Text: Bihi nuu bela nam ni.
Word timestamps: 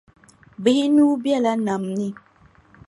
Bihi 0.63 0.85
nuu 0.95 1.13
bela 1.23 1.51
nam 1.65 1.83
ni. 1.97 2.07